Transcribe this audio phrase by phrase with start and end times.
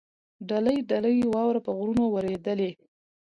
[0.49, 2.71] دلۍ دلۍ واوره په غرونو ورېدلې.